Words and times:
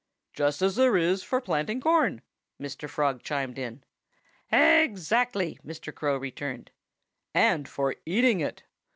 "Just 0.33 0.63
as 0.63 0.77
there 0.77 0.97
is 0.97 1.21
for 1.21 1.39
planting 1.39 1.79
corn," 1.79 2.23
Mr. 2.59 2.89
Frog 2.89 3.21
chimed 3.21 3.59
in. 3.59 3.83
"Exactly!" 4.51 5.59
Mr. 5.63 5.93
Crow 5.93 6.17
returned. 6.17 6.71
"And 7.35 7.69
for 7.69 7.95
eating 8.07 8.39
it!" 8.39 8.63